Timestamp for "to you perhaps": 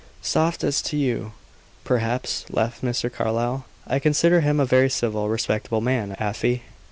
0.89-2.45